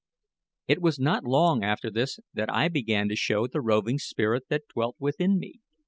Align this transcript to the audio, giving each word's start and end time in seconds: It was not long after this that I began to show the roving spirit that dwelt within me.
It 0.67 0.81
was 0.81 0.97
not 0.97 1.25
long 1.25 1.63
after 1.63 1.91
this 1.91 2.19
that 2.33 2.51
I 2.51 2.69
began 2.69 3.07
to 3.09 3.15
show 3.15 3.45
the 3.45 3.61
roving 3.61 3.99
spirit 3.99 4.47
that 4.49 4.67
dwelt 4.73 4.95
within 4.97 5.37
me. 5.37 5.59